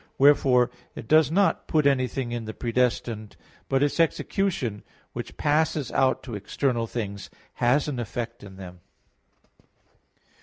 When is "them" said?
8.55-8.79